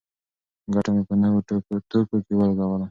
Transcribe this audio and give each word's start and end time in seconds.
ګټه 0.73 0.89
مې 0.95 1.01
په 1.09 1.15
نوو 1.21 1.39
توکو 1.89 2.17
کې 2.25 2.33
ولګوله. 2.35 2.79